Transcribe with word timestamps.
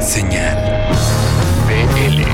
Señal 0.00 0.56
BL. 1.66 2.24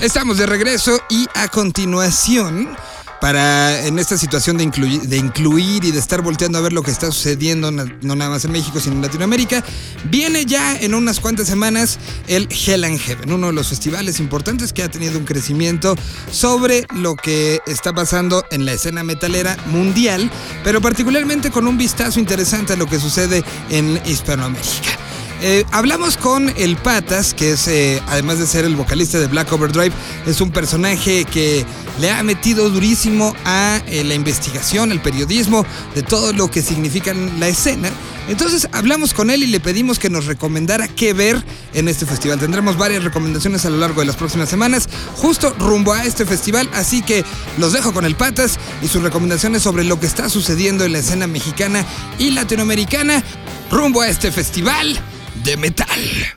Estamos 0.00 0.38
de 0.38 0.46
regreso 0.46 1.00
y 1.10 1.26
a 1.34 1.48
continuación 1.48 2.76
para 3.20 3.86
en 3.86 3.98
esta 3.98 4.16
situación 4.16 4.58
de, 4.58 4.66
de, 5.04 5.16
incluir 5.16 5.84
y 5.84 5.90
de 5.90 5.98
estar 5.98 6.22
volteando 6.22 6.58
a 6.58 6.60
ver 6.60 6.72
lo 6.72 6.82
que 6.82 6.90
está 6.90 7.10
sucediendo 7.10 7.70
no 7.70 8.14
nada 8.14 8.30
más 8.30 8.44
en 8.44 8.52
México 8.52 8.78
sino 8.78 8.96
en 8.96 9.02
Latinoamérica, 9.02 9.64
viene 10.04 10.44
ya 10.44 10.76
en 10.76 10.94
unas 10.94 11.20
cuantas 11.20 11.48
semanas 11.48 11.98
el 12.28 12.48
Hell 12.50 12.84
and 12.84 13.00
Heaven, 13.00 13.32
uno 13.32 13.48
de 13.48 13.54
los 13.54 13.68
festivales 13.68 14.20
importantes 14.20 14.72
que 14.72 14.82
ha 14.82 14.90
tenido 14.90 15.18
un 15.18 15.24
crecimiento 15.24 15.96
sobre 16.30 16.86
lo 16.94 17.16
que 17.16 17.60
está 17.66 17.92
pasando 17.92 18.44
en 18.50 18.64
la 18.64 18.74
escena 18.74 19.02
metalera 19.02 19.56
mundial, 19.66 20.30
pero 20.62 20.80
particularmente 20.80 21.50
con 21.50 21.66
un 21.66 21.78
vistazo 21.78 22.20
interesante 22.20 22.74
a 22.74 22.76
lo 22.76 22.86
que 22.86 23.00
sucede 23.00 23.42
en 23.70 24.00
Hispanoamérica. 24.04 25.03
Eh, 25.46 25.66
hablamos 25.72 26.16
con 26.16 26.50
el 26.56 26.74
Patas, 26.76 27.34
que 27.34 27.52
es, 27.52 27.68
eh, 27.68 28.02
además 28.06 28.38
de 28.38 28.46
ser 28.46 28.64
el 28.64 28.76
vocalista 28.76 29.20
de 29.20 29.26
Black 29.26 29.52
Overdrive, 29.52 29.94
es 30.26 30.40
un 30.40 30.50
personaje 30.50 31.26
que 31.26 31.66
le 32.00 32.10
ha 32.10 32.22
metido 32.22 32.70
durísimo 32.70 33.36
a 33.44 33.82
eh, 33.86 34.04
la 34.04 34.14
investigación, 34.14 34.90
el 34.90 35.00
periodismo, 35.00 35.66
de 35.94 36.02
todo 36.02 36.32
lo 36.32 36.50
que 36.50 36.62
significa 36.62 37.12
la 37.12 37.46
escena. 37.46 37.90
Entonces 38.26 38.68
hablamos 38.72 39.12
con 39.12 39.28
él 39.28 39.42
y 39.42 39.46
le 39.46 39.60
pedimos 39.60 39.98
que 39.98 40.08
nos 40.08 40.24
recomendara 40.24 40.88
qué 40.88 41.12
ver 41.12 41.44
en 41.74 41.88
este 41.88 42.06
festival. 42.06 42.38
Tendremos 42.38 42.78
varias 42.78 43.04
recomendaciones 43.04 43.66
a 43.66 43.70
lo 43.70 43.76
largo 43.76 44.00
de 44.00 44.06
las 44.06 44.16
próximas 44.16 44.48
semanas, 44.48 44.88
justo 45.16 45.54
rumbo 45.58 45.92
a 45.92 46.06
este 46.06 46.24
festival, 46.24 46.70
así 46.72 47.02
que 47.02 47.22
los 47.58 47.74
dejo 47.74 47.92
con 47.92 48.06
el 48.06 48.14
Patas 48.14 48.58
y 48.80 48.88
sus 48.88 49.02
recomendaciones 49.02 49.62
sobre 49.62 49.84
lo 49.84 50.00
que 50.00 50.06
está 50.06 50.30
sucediendo 50.30 50.86
en 50.86 50.92
la 50.92 51.00
escena 51.00 51.26
mexicana 51.26 51.84
y 52.18 52.30
latinoamericana 52.30 53.22
rumbo 53.70 54.00
a 54.00 54.08
este 54.08 54.32
festival 54.32 54.98
de 55.42 55.56
metal. 55.56 55.88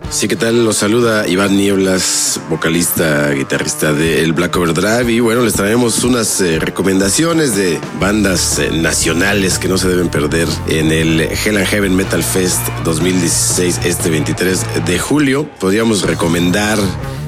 Sí, 0.10 0.28
¿qué 0.28 0.36
tal? 0.36 0.66
Los 0.66 0.78
saluda 0.78 1.28
Iván 1.28 1.56
Nieblas, 1.56 2.40
vocalista, 2.50 3.32
guitarrista 3.32 3.94
de 3.94 4.24
El 4.24 4.34
Black 4.34 4.56
Overdrive. 4.56 5.12
Y 5.12 5.20
bueno, 5.20 5.42
les 5.42 5.54
traemos 5.54 6.04
unas 6.04 6.42
eh, 6.42 6.60
recomendaciones 6.60 7.56
de 7.56 7.80
bandas 8.00 8.60
eh, 8.60 8.72
nacionales 8.72 9.60
que 9.60 9.68
no 9.68 9.78
se 9.78 9.88
deben 9.88 10.10
perder 10.10 10.48
en 10.70 10.92
el 10.92 11.22
Hell 11.22 11.58
and 11.58 11.68
Heaven 11.68 11.96
Metal 11.96 12.24
Fest 12.24 12.62
2016, 12.84 13.82
este 13.84 14.10
23 14.10 14.86
de 14.86 15.00
julio. 15.00 15.48
Podríamos 15.60 16.04
recomendar 16.04 16.80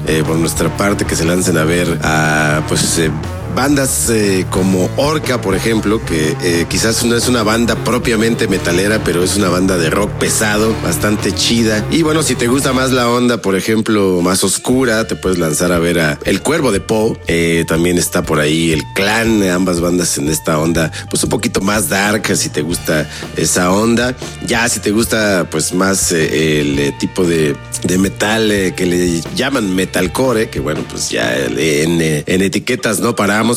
eh, 0.06 0.22
por 0.26 0.36
nuestra 0.36 0.76
parte 0.76 1.04
que 1.04 1.14
se 1.14 1.24
lancen 1.24 1.56
a 1.58 1.64
ver 1.64 1.98
a 2.02 2.62
pues 2.68 3.00
bandas 3.54 4.10
eh, 4.10 4.46
como 4.50 4.90
Orca, 4.96 5.40
por 5.40 5.54
ejemplo, 5.54 6.04
que 6.04 6.36
eh, 6.42 6.66
quizás 6.68 7.04
no 7.04 7.16
es 7.16 7.28
una 7.28 7.42
banda 7.42 7.76
propiamente 7.76 8.48
metalera, 8.48 9.02
pero 9.04 9.22
es 9.22 9.36
una 9.36 9.48
banda 9.48 9.76
de 9.76 9.90
rock 9.90 10.10
pesado, 10.12 10.74
bastante 10.82 11.32
chida. 11.32 11.84
Y 11.90 12.02
bueno, 12.02 12.22
si 12.22 12.34
te 12.34 12.46
gusta 12.46 12.72
más 12.72 12.92
la 12.92 13.08
onda, 13.08 13.40
por 13.42 13.56
ejemplo, 13.56 14.20
más 14.22 14.44
oscura, 14.44 15.06
te 15.06 15.16
puedes 15.16 15.38
lanzar 15.38 15.72
a 15.72 15.78
ver 15.78 16.00
a 16.00 16.18
El 16.24 16.42
Cuervo 16.42 16.72
de 16.72 16.80
Poe. 16.80 17.18
Eh, 17.26 17.64
también 17.66 17.98
está 17.98 18.22
por 18.22 18.40
ahí 18.40 18.72
El 18.72 18.82
Clan, 18.94 19.42
ambas 19.42 19.80
bandas 19.80 20.18
en 20.18 20.28
esta 20.28 20.58
onda, 20.58 20.90
pues 21.10 21.22
un 21.24 21.30
poquito 21.30 21.60
más 21.60 21.88
dark, 21.88 22.36
si 22.36 22.48
te 22.48 22.62
gusta 22.62 23.08
esa 23.36 23.70
onda. 23.72 24.16
Ya 24.46 24.68
si 24.68 24.80
te 24.80 24.90
gusta, 24.90 25.46
pues 25.50 25.72
más 25.74 26.12
el 26.12 26.94
tipo 26.98 27.24
de, 27.24 27.56
de 27.84 27.98
metal 27.98 28.48
que 28.76 28.86
le 28.86 29.20
llaman 29.34 29.74
metalcore, 29.74 30.50
que 30.50 30.60
bueno, 30.60 30.84
pues 30.88 31.10
ya 31.10 31.36
en, 31.36 32.00
en 32.00 32.42
etiquetas 32.42 33.00
no 33.00 33.14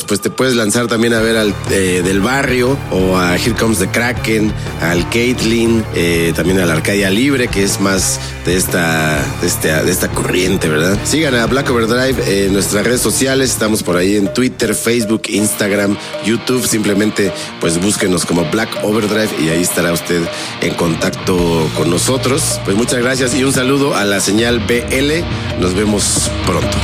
pues 0.08 0.22
te 0.22 0.30
puedes 0.30 0.56
lanzar 0.56 0.88
también 0.88 1.14
a 1.14 1.20
ver 1.20 1.36
al 1.36 1.54
eh, 1.70 2.02
del 2.04 2.22
barrio 2.22 2.78
o 2.90 3.18
a 3.18 3.36
Here 3.36 3.54
Comes 3.54 3.80
the 3.80 3.88
Kraken, 3.88 4.54
al 4.82 5.10
Caitlyn, 5.10 5.84
eh, 5.94 6.32
también 6.36 6.60
a 6.60 6.66
la 6.66 6.74
Arcadia 6.74 7.10
Libre, 7.10 7.50
que 7.50 7.64
es 7.64 7.82
más 7.82 8.18
de 8.46 8.56
esta, 8.56 9.22
de, 9.42 9.48
esta, 9.48 9.84
de 9.84 9.92
esta 9.92 10.08
corriente, 10.08 10.70
¿verdad? 10.70 10.98
Sigan 11.04 11.36
a 11.36 11.46
Black 11.48 11.70
Overdrive 11.70 12.46
en 12.46 12.54
nuestras 12.54 12.86
redes 12.86 13.02
sociales, 13.02 13.50
estamos 13.50 13.84
por 13.84 13.98
ahí 13.98 14.16
en 14.16 14.34
Twitter, 14.34 14.74
Facebook, 14.74 15.24
Instagram, 15.28 15.98
YouTube, 16.26 16.66
simplemente 16.66 17.34
pues 17.60 17.82
búsquenos 17.82 18.26
como 18.26 18.46
Black 18.52 18.70
Overdrive 18.84 19.30
y 19.44 19.50
ahí 19.50 19.62
estará 19.62 19.92
usted 19.92 20.22
en 20.62 20.74
contacto 20.76 21.70
con 21.76 21.90
nosotros. 21.90 22.62
Pues 22.64 22.78
muchas 22.78 23.00
gracias 23.00 23.36
y 23.36 23.44
un 23.44 23.52
saludo 23.52 23.96
a 23.96 24.06
la 24.06 24.22
señal 24.22 24.60
BL, 24.60 25.60
nos 25.60 25.74
vemos 25.76 26.32
pronto. 26.46 26.78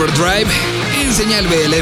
Overdrive 0.00 0.50
en 0.98 1.12
señal 1.12 1.46
BL. 1.46 1.74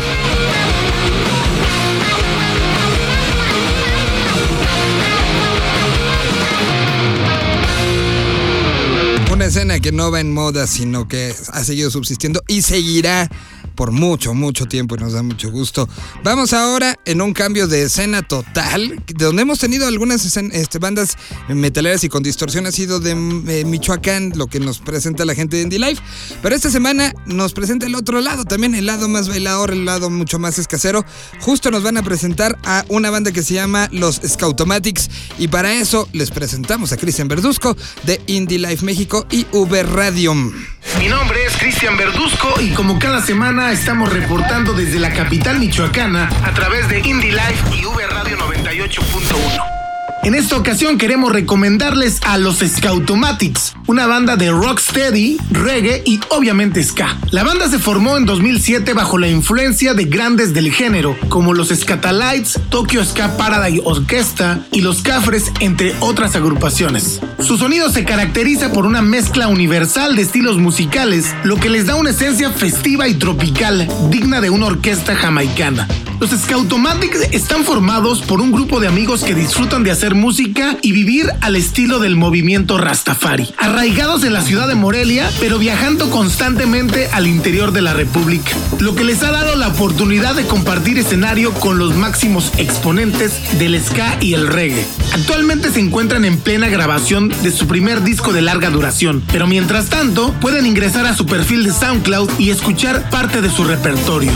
Una 9.32 9.44
escena 9.44 9.78
que 9.78 9.92
no 9.92 10.10
va 10.10 10.18
en 10.18 10.32
moda, 10.32 10.66
sino 10.66 11.06
que 11.06 11.32
ha 11.52 11.62
seguido 11.62 11.92
subsistiendo 11.92 12.42
y 12.48 12.62
seguirá 12.62 13.30
por 13.78 13.92
mucho, 13.92 14.34
mucho 14.34 14.66
tiempo 14.66 14.96
y 14.96 14.98
nos 14.98 15.12
da 15.12 15.22
mucho 15.22 15.52
gusto. 15.52 15.88
Vamos 16.24 16.52
ahora 16.52 16.98
en 17.04 17.22
un 17.22 17.32
cambio 17.32 17.68
de 17.68 17.84
escena 17.84 18.22
total, 18.22 19.00
de 19.06 19.24
donde 19.24 19.42
hemos 19.42 19.60
tenido 19.60 19.86
algunas 19.86 20.36
este, 20.36 20.78
bandas 20.80 21.16
metaleras 21.46 22.02
y 22.02 22.08
con 22.08 22.24
distorsión 22.24 22.66
ha 22.66 22.72
sido 22.72 22.98
de 22.98 23.12
eh, 23.12 23.64
Michoacán, 23.64 24.32
lo 24.34 24.48
que 24.48 24.58
nos 24.58 24.80
presenta 24.80 25.24
la 25.24 25.36
gente 25.36 25.58
de 25.58 25.62
Indie 25.62 25.78
Life. 25.78 26.02
Pero 26.42 26.56
esta 26.56 26.70
semana 26.70 27.14
nos 27.26 27.52
presenta 27.52 27.86
el 27.86 27.94
otro 27.94 28.20
lado, 28.20 28.44
también 28.44 28.74
el 28.74 28.86
lado 28.86 29.08
más 29.08 29.28
bailador, 29.28 29.70
el 29.70 29.84
lado 29.84 30.10
mucho 30.10 30.40
más 30.40 30.58
escasero. 30.58 31.04
Justo 31.38 31.70
nos 31.70 31.84
van 31.84 31.98
a 31.98 32.02
presentar 32.02 32.58
a 32.64 32.84
una 32.88 33.10
banda 33.10 33.30
que 33.30 33.44
se 33.44 33.54
llama 33.54 33.88
Los 33.92 34.20
Scoutomatics 34.26 35.08
y 35.38 35.46
para 35.46 35.72
eso 35.72 36.08
les 36.12 36.32
presentamos 36.32 36.90
a 36.90 36.96
Cristian 36.96 37.28
Verduzco 37.28 37.76
de 38.02 38.20
Indie 38.26 38.58
Life 38.58 38.84
México 38.84 39.24
y 39.30 39.46
Uber 39.52 39.86
Radium. 39.88 40.52
Mi 40.96 41.08
nombre 41.08 41.44
es 41.44 41.56
Cristian 41.56 41.96
Verduzco 41.96 42.60
y 42.60 42.70
como 42.72 42.98
cada 42.98 43.20
semana 43.20 43.72
estamos 43.72 44.12
reportando 44.12 44.72
desde 44.72 44.98
la 44.98 45.12
capital 45.12 45.58
michoacana 45.58 46.28
a 46.42 46.52
través 46.54 46.88
de 46.88 47.00
Indie 47.00 47.32
Life 47.32 47.76
y 47.76 47.84
V 47.84 48.06
Radio 48.06 48.38
98.1. 48.38 49.77
En 50.24 50.34
esta 50.34 50.56
ocasión 50.56 50.98
queremos 50.98 51.32
recomendarles 51.32 52.20
a 52.22 52.38
los 52.38 52.58
Scoutomatics, 52.58 53.74
una 53.86 54.06
banda 54.06 54.36
de 54.36 54.50
rocksteady, 54.50 55.38
reggae 55.52 56.02
y 56.04 56.20
obviamente 56.28 56.82
ska. 56.82 57.16
La 57.30 57.44
banda 57.44 57.68
se 57.68 57.78
formó 57.78 58.16
en 58.16 58.26
2007 58.26 58.92
bajo 58.94 59.16
la 59.16 59.28
influencia 59.28 59.94
de 59.94 60.04
grandes 60.04 60.52
del 60.52 60.72
género, 60.72 61.16
como 61.28 61.54
los 61.54 61.68
Scatalites, 61.68 62.60
Tokyo 62.68 63.04
Ska 63.04 63.36
Paradise 63.36 63.80
Orquesta 63.84 64.66
y 64.72 64.80
los 64.80 65.02
Cafres, 65.02 65.52
entre 65.60 65.94
otras 66.00 66.34
agrupaciones. 66.34 67.20
Su 67.38 67.56
sonido 67.56 67.88
se 67.88 68.04
caracteriza 68.04 68.72
por 68.72 68.86
una 68.86 69.00
mezcla 69.00 69.46
universal 69.48 70.16
de 70.16 70.22
estilos 70.22 70.58
musicales, 70.58 71.34
lo 71.44 71.56
que 71.56 71.70
les 71.70 71.86
da 71.86 71.94
una 71.94 72.10
esencia 72.10 72.50
festiva 72.50 73.08
y 73.08 73.14
tropical, 73.14 73.88
digna 74.10 74.40
de 74.40 74.50
una 74.50 74.66
orquesta 74.66 75.14
jamaicana. 75.14 75.86
Los 76.20 76.30
Scoutomatics 76.30 77.28
están 77.30 77.62
formados 77.62 78.22
por 78.22 78.40
un 78.40 78.50
grupo 78.50 78.80
de 78.80 78.88
amigos 78.88 79.22
que 79.22 79.36
disfrutan 79.36 79.84
de 79.84 79.92
hacer 79.92 80.07
música 80.14 80.76
y 80.82 80.92
vivir 80.92 81.30
al 81.40 81.56
estilo 81.56 81.98
del 81.98 82.16
movimiento 82.16 82.78
Rastafari, 82.78 83.52
arraigados 83.58 84.24
en 84.24 84.32
la 84.32 84.42
ciudad 84.42 84.68
de 84.68 84.74
Morelia, 84.74 85.30
pero 85.40 85.58
viajando 85.58 86.10
constantemente 86.10 87.08
al 87.12 87.26
interior 87.26 87.72
de 87.72 87.82
la 87.82 87.94
República, 87.94 88.50
lo 88.80 88.94
que 88.94 89.04
les 89.04 89.22
ha 89.22 89.30
dado 89.30 89.56
la 89.56 89.68
oportunidad 89.68 90.34
de 90.34 90.46
compartir 90.46 90.98
escenario 90.98 91.52
con 91.54 91.78
los 91.78 91.96
máximos 91.96 92.52
exponentes 92.58 93.58
del 93.58 93.80
ska 93.82 94.18
y 94.20 94.34
el 94.34 94.46
reggae. 94.46 94.86
Actualmente 95.12 95.70
se 95.70 95.80
encuentran 95.80 96.24
en 96.24 96.38
plena 96.38 96.68
grabación 96.68 97.32
de 97.42 97.50
su 97.50 97.66
primer 97.66 98.02
disco 98.02 98.32
de 98.32 98.42
larga 98.42 98.70
duración, 98.70 99.22
pero 99.32 99.46
mientras 99.46 99.88
tanto 99.88 100.32
pueden 100.40 100.66
ingresar 100.66 101.06
a 101.06 101.16
su 101.16 101.26
perfil 101.26 101.64
de 101.64 101.72
SoundCloud 101.72 102.30
y 102.38 102.50
escuchar 102.50 103.10
parte 103.10 103.40
de 103.40 103.50
su 103.50 103.64
repertorio. 103.64 104.32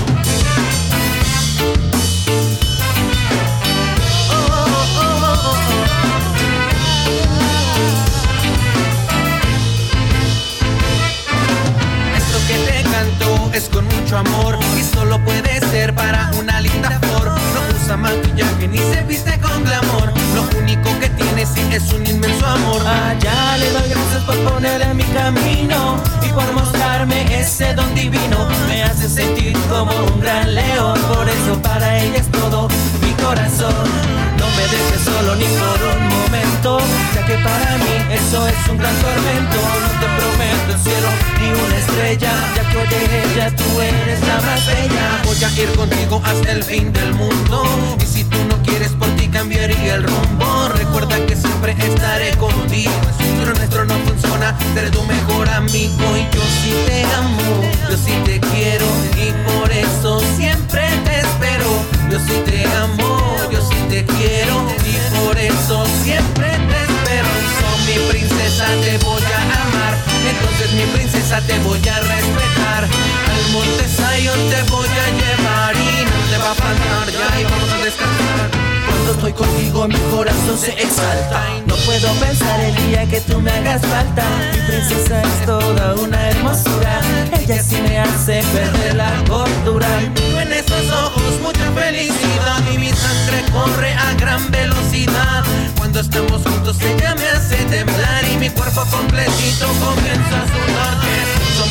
Y 26.22 26.28
por 26.32 26.52
mostrarme 26.52 27.38
ese 27.38 27.74
don 27.74 27.94
divino. 27.94 28.48
Me 28.68 28.82
hace 28.82 29.08
sentir 29.08 29.52
como 29.68 29.92
un 29.92 30.20
gran 30.20 30.54
león, 30.54 30.98
por 31.12 31.28
eso 31.28 31.60
para 31.62 31.98
ella 31.98 32.18
es 32.18 32.30
todo 32.30 32.68
mi 33.02 33.12
corazón 33.22 34.12
me 34.56 34.62
dejes 34.68 35.00
solo 35.02 35.34
ni 35.36 35.44
por 35.44 35.80
un 35.94 36.08
momento, 36.08 36.78
ya 37.14 37.24
que 37.26 37.34
para 37.34 37.78
mí 37.78 37.94
eso 38.10 38.46
es 38.46 38.68
un 38.68 38.78
gran 38.78 38.94
tormento. 38.96 39.58
No 39.84 39.90
te 40.00 40.06
prometo 40.18 40.68
el 40.74 40.80
cielo 40.80 41.08
ni 41.40 41.48
una 41.48 41.76
estrella, 41.76 42.32
ya 42.56 42.68
que 42.68 42.76
oye 42.78 42.98
ella 43.24 43.56
tú 43.56 43.80
eres 43.80 44.20
la 44.26 44.36
más 44.40 44.66
bella. 44.66 45.22
Voy 45.24 45.44
a 45.44 45.50
ir 45.62 45.76
contigo 45.76 46.22
hasta 46.24 46.52
el 46.52 46.62
fin 46.62 46.92
del 46.92 47.14
mundo, 47.14 47.64
y 48.00 48.06
si 48.06 48.24
tú 48.24 48.38
no 48.48 48.56
quieres 48.62 48.92
por 48.92 49.08
ti 49.16 49.28
cambiaría 49.28 49.94
el 49.94 50.04
rumbo. 50.04 50.61
Recuerda 50.84 51.14
que 51.26 51.36
siempre 51.36 51.76
estaré 51.78 52.36
contigo, 52.38 52.90
pero 53.38 53.54
nuestro 53.54 53.84
no 53.84 53.94
funciona, 53.98 54.52
seré 54.74 54.90
tu 54.90 55.00
mejor 55.04 55.48
amigo 55.48 56.16
y 56.16 56.22
yo 56.34 56.42
sí 56.60 56.74
te 56.86 57.04
amo, 57.14 57.62
yo 57.88 57.96
sí 57.96 58.12
te 58.24 58.40
quiero 58.40 58.84
y 59.16 59.30
por 59.48 59.70
eso 59.70 60.20
siempre 60.36 60.82
te 61.04 61.20
espero. 61.20 61.70
Yo 62.10 62.18
sí 62.18 62.34
te 62.44 62.66
amo, 62.74 63.36
yo 63.52 63.60
sí 63.60 63.76
te 63.88 64.04
quiero 64.04 64.66
y 64.84 65.24
por 65.24 65.38
eso 65.38 65.86
siempre 66.02 66.48
te 66.50 66.82
espero. 66.82 67.28
Son 67.60 67.86
mi 67.86 68.10
princesa, 68.10 68.66
te 68.82 68.98
voy 68.98 69.22
a 69.22 69.62
amar. 69.62 69.94
Entonces 70.28 70.72
mi 70.72 70.84
princesa 70.92 71.40
te 71.42 71.60
voy 71.60 71.78
a 71.88 72.00
respetar. 72.00 72.88
Se 80.62 80.70
exalta. 80.80 81.42
No 81.66 81.74
puedo 81.74 82.08
pensar 82.20 82.60
el 82.60 82.76
día 82.86 83.04
que 83.06 83.20
tú 83.22 83.40
me 83.40 83.50
hagas 83.50 83.82
falta. 83.82 84.22
Mi 84.52 84.60
princesa 84.68 85.20
es 85.22 85.44
toda 85.44 85.94
una 85.94 86.28
hermosura. 86.28 87.00
Ella 87.36 87.60
sí 87.60 87.82
me 87.82 87.98
hace 87.98 88.44
perder 88.54 88.94
la 88.94 89.10
cordura. 89.26 89.88
En 90.40 90.52
esos 90.52 90.88
ojos 90.92 91.40
mucha 91.42 91.68
felicidad. 91.72 92.60
Y 92.72 92.78
mi 92.78 92.90
sangre 92.90 93.42
corre 93.50 93.92
a 93.92 94.14
gran 94.14 94.48
velocidad. 94.52 95.42
Cuando 95.78 95.98
estamos 95.98 96.42
juntos 96.42 96.76
ella 96.80 97.16
me 97.16 97.26
hace 97.26 97.56
temblar. 97.64 98.24
Y 98.32 98.36
mi 98.36 98.50
cuerpo 98.50 98.84
completito 98.88 99.66
comienza 99.80 100.42
a 100.42 100.46
sudar. 100.46 101.12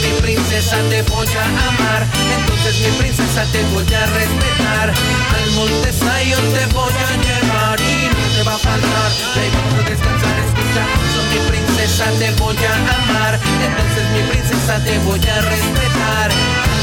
Mi 0.02 0.22
princesa 0.22 0.78
te 0.90 1.02
voy 1.04 1.28
a 1.28 1.46
amar. 1.70 2.06
Entonces 2.40 2.76
mi 2.82 2.92
princesa 2.98 3.46
te 3.54 3.64
voy 3.74 3.94
a 3.94 4.06
respetar. 4.08 4.90
Al 4.90 5.52
monte 5.52 5.94
Zion 5.94 6.54
te 6.54 6.66
voy 6.74 6.94
a 6.94 7.12
llevar 7.24 7.80
te 8.42 8.50
va 8.50 8.56
a 8.56 8.58
faltar. 8.58 9.12
A 9.78 9.90
descansar, 9.90 10.38
escucha 10.46 10.84
Son 11.14 11.26
mi 11.30 11.40
princesa 11.50 12.06
te 12.18 12.32
voy 12.42 12.58
a 12.58 12.74
amar. 12.74 13.34
Entonces 13.68 14.06
mi 14.14 14.22
princesa 14.32 14.80
te 14.84 14.98
voy 15.00 15.20
a 15.20 15.42
respetar. 15.42 16.30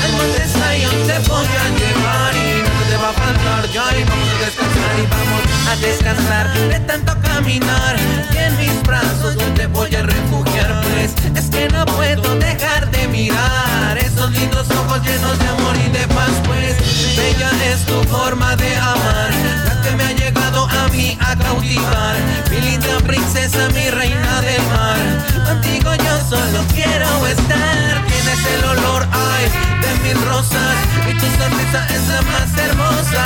Al 0.05 0.13
monte 0.19 0.45
Zion 0.55 0.99
te 1.09 1.19
voy 1.29 1.51
a 1.63 1.67
llevar 1.79 2.35
y 2.37 2.63
no 2.63 2.81
te 2.91 2.97
va 3.03 3.09
a 3.09 3.13
faltar. 3.13 3.63
Ya 3.73 3.87
y 3.99 4.05
vamos 4.05 4.29
a 4.35 4.39
descansar 4.45 4.95
y 5.03 5.07
vamos 5.17 5.43
a 5.69 5.77
descansar 5.77 6.45
De 6.71 6.81
tanto 6.81 7.13
caminar. 7.23 7.97
Y 8.33 8.37
en 8.37 8.57
mis 8.59 8.83
brazos 8.83 9.35
no 9.37 9.47
te 9.55 9.67
voy 9.67 9.95
a 9.95 10.03
refugiar 10.03 10.81
Pues 10.83 11.15
es 11.35 11.51
que 11.51 11.69
no 11.69 11.85
puedo 11.87 12.37
dejar 12.37 12.91
de 12.91 13.09
mirar 13.09 13.99
Esos 13.99 14.31
lindos 14.31 14.71
ojos 14.71 14.78
llenos 15.09 15.39
de 15.39 15.49
amor 15.49 15.77
y 15.77 15.89
de 15.91 16.07
paz 16.09 16.35
Pues 16.45 16.77
bella 17.17 17.51
es 17.73 17.85
tu 17.87 18.03
forma 18.05 18.57
de 18.57 18.77
amar 18.77 19.31
La 19.67 19.81
que 19.83 19.91
me 19.97 20.05
ha 20.05 20.13
llegado 20.13 20.69
a 20.69 20.89
mí 20.89 21.17
a 21.21 21.37
cautivar. 21.37 22.17
Mi 22.51 22.61
linda 22.61 22.99
princesa, 23.07 23.69
mi 23.75 23.91
reina 23.91 24.41
del 24.43 24.63
mar 24.75 25.01
Contigo 25.47 25.91
yo 25.95 26.15
solo 26.29 26.61
quiero 26.75 27.27
estar. 27.27 28.07
Tienes 28.07 28.41
el 28.55 28.65
olor, 28.65 29.07
ay, 29.11 29.45
de 29.83 29.91
mil 30.05 30.19
rosas 30.27 30.77
Y 31.09 31.15
tu 31.15 31.27
sonrisa 31.39 31.87
es 31.95 32.03
la 32.09 32.23
más 32.33 32.51
hermosa. 32.67 33.25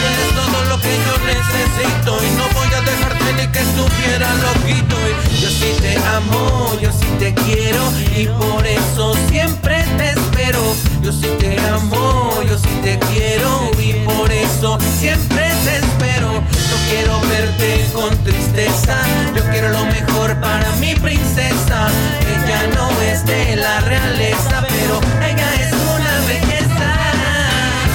Tienes 0.00 0.30
todo 0.34 0.64
lo 0.70 0.80
que 0.80 0.94
yo 1.04 1.14
necesito 1.34 2.10
Y 2.24 2.30
no 2.38 2.44
voy 2.54 2.70
a 2.74 2.80
dejarte 2.80 3.32
ni 3.34 3.46
que 3.52 3.60
estuviera 3.60 4.28
loquito. 4.46 4.96
Y 5.30 5.40
Yo 5.42 5.50
sí 5.50 5.74
te 5.80 5.96
amo, 6.16 6.78
yo 6.80 6.90
sí 6.92 7.08
te 7.18 7.34
quiero 7.34 7.82
Y 8.16 8.26
por 8.26 8.66
eso 8.66 9.14
siempre 9.28 9.84
te 9.98 10.10
espero 10.10 10.87
Yo 11.08 11.14
sí 11.14 11.28
te 11.38 11.58
amo, 11.60 12.42
yo 12.46 12.58
sí 12.58 12.68
te 12.82 12.98
quiero 12.98 13.70
Y 13.80 13.94
por 14.04 14.30
eso 14.30 14.78
siempre 15.00 15.48
te 15.64 15.76
espero. 15.76 16.32
No 16.34 16.76
quiero 16.90 17.18
verte 17.20 17.88
con 17.94 18.14
tristeza 18.24 19.00
Yo 19.34 19.42
quiero 19.44 19.70
lo 19.70 19.86
mejor 19.86 20.38
para 20.38 20.70
mi 20.72 20.94
princesa. 20.96 21.88
Ella 22.28 22.60
no 22.74 22.90
es 23.00 23.24
de 23.24 23.56
la 23.56 23.80
realeza 23.80 24.62
Pero 24.68 25.00
ella 25.24 25.54
es 25.54 25.72
una 25.72 26.14
belleza. 26.26 26.88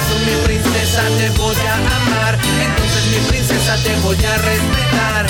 Soy 0.08 0.18
mi 0.26 0.44
princesa, 0.46 1.02
te 1.16 1.30
voy 1.38 1.54
a 1.54 1.74
amar. 1.74 2.34
Entonces 2.34 3.04
mi 3.12 3.28
princesa 3.28 3.76
te 3.76 3.94
voy 4.00 4.24
a 4.24 4.36
respetar. 4.38 5.26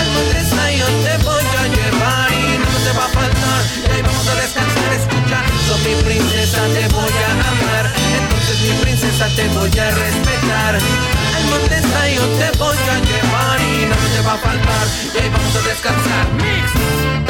Al 0.00 0.08
monte 0.14 0.40
Zion 0.50 1.04
te 1.04 1.16
voy 1.22 1.44
a 1.44 1.68
llevar 1.68 2.32
Y 2.32 2.58
no 2.58 2.78
te 2.82 2.98
va 2.98 3.04
a 3.04 3.08
faltar. 3.08 3.62
Y 3.86 3.92
ahí 3.92 4.02
vamos 4.02 4.26
a 4.26 4.34
descansar, 4.34 4.92
escucha. 4.98 5.44
Soy 5.68 5.94
mi 5.94 6.02
princesa, 6.02 6.66
te 6.74 6.89
te 9.36 9.48
voy 9.48 9.78
a 9.78 9.90
respetar. 9.90 10.74
Al 11.36 11.44
monte 11.46 11.80
yo 12.14 12.26
te 12.38 12.58
voy 12.58 12.76
a 12.76 12.98
llevar 13.00 13.60
y 13.60 13.86
no 13.86 13.96
te 13.96 14.20
va 14.26 14.34
a 14.34 14.38
faltar. 14.38 14.86
Y 15.14 15.18
ahí 15.18 15.28
vamos 15.30 15.56
a 15.56 15.68
descansar. 15.68 16.32
Mix. 16.34 17.29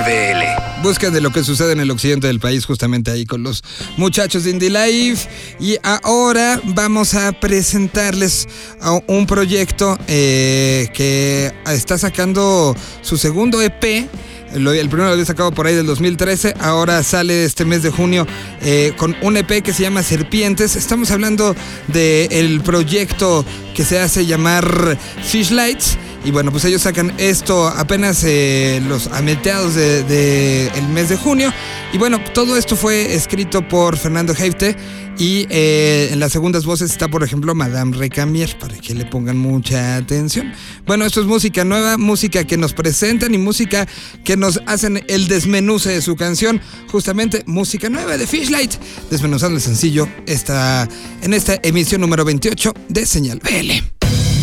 BL. 0.00 0.82
Busca 0.82 1.10
de 1.10 1.20
lo 1.20 1.30
que 1.30 1.44
sucede 1.44 1.72
en 1.72 1.80
el 1.80 1.90
occidente 1.90 2.26
del 2.26 2.40
país, 2.40 2.64
justamente 2.64 3.10
ahí 3.10 3.26
con 3.26 3.42
los 3.42 3.62
muchachos 3.96 4.44
de 4.44 4.50
Indie 4.50 4.70
Life. 4.70 5.28
Y 5.60 5.76
ahora 5.82 6.60
vamos 6.64 7.14
a 7.14 7.32
presentarles 7.32 8.48
a 8.80 8.98
un 9.06 9.26
proyecto 9.26 9.98
eh, 10.08 10.88
que 10.94 11.52
está 11.66 11.98
sacando 11.98 12.74
su 13.02 13.18
segundo 13.18 13.60
EP. 13.60 14.08
El 14.54 14.88
primero 14.88 15.06
lo 15.06 15.12
había 15.12 15.24
sacado 15.24 15.50
por 15.50 15.66
ahí 15.66 15.74
del 15.74 15.86
2013, 15.86 16.54
ahora 16.60 17.02
sale 17.02 17.44
este 17.44 17.64
mes 17.64 17.82
de 17.82 17.90
junio 17.90 18.26
eh, 18.60 18.92
con 18.98 19.16
un 19.22 19.38
EP 19.38 19.62
que 19.62 19.72
se 19.72 19.82
llama 19.82 20.02
Serpientes. 20.02 20.76
Estamos 20.76 21.10
hablando 21.10 21.56
del 21.88 22.60
proyecto 22.60 23.46
que 23.74 23.84
se 23.84 23.98
hace 23.98 24.26
llamar 24.26 24.98
Fish 25.22 25.52
Lights. 25.52 25.96
Y 26.24 26.30
bueno, 26.30 26.52
pues 26.52 26.64
ellos 26.64 26.82
sacan 26.82 27.12
esto 27.18 27.66
apenas 27.66 28.22
eh, 28.24 28.80
los 28.86 29.08
a 29.08 29.22
mediados 29.22 29.74
de, 29.74 30.04
de 30.04 30.68
el 30.68 30.88
mes 30.88 31.08
de 31.08 31.16
junio. 31.16 31.52
Y 31.92 31.98
bueno, 31.98 32.20
todo 32.32 32.56
esto 32.56 32.76
fue 32.76 33.14
escrito 33.14 33.66
por 33.66 33.96
Fernando 33.96 34.32
Heifte. 34.32 34.76
Y 35.18 35.46
eh, 35.50 36.08
en 36.10 36.20
las 36.20 36.32
segundas 36.32 36.64
voces 36.64 36.90
está, 36.90 37.08
por 37.08 37.22
ejemplo, 37.22 37.54
Madame 37.54 37.96
Recamier, 37.96 38.56
para 38.58 38.76
que 38.78 38.94
le 38.94 39.04
pongan 39.04 39.36
mucha 39.36 39.96
atención. 39.96 40.52
Bueno, 40.86 41.04
esto 41.04 41.20
es 41.20 41.26
música 41.26 41.64
nueva, 41.64 41.98
música 41.98 42.44
que 42.44 42.56
nos 42.56 42.72
presentan 42.72 43.34
y 43.34 43.38
música 43.38 43.86
que 44.24 44.36
nos 44.36 44.60
hacen 44.66 45.04
el 45.08 45.28
desmenuce 45.28 45.90
de 45.90 46.02
su 46.02 46.16
canción. 46.16 46.60
Justamente 46.90 47.42
música 47.46 47.88
nueva 47.88 48.16
de 48.16 48.26
Fishlight, 48.26 48.72
desmenuzando 49.10 49.56
el 49.56 49.62
sencillo 49.62 50.08
esta, 50.26 50.88
en 51.22 51.34
esta 51.34 51.58
emisión 51.62 52.00
número 52.00 52.24
28 52.24 52.72
de 52.88 53.06
Señal 53.06 53.38
BL. 53.38 54.01